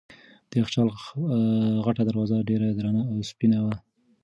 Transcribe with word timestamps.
د 0.49 0.51
یخچال 0.61 0.89
غټه 1.85 2.03
دروازه 2.05 2.45
ډېره 2.49 2.65
درنه 2.77 3.01
او 3.11 3.17
سپینه 3.29 3.57
وه. 3.63 3.75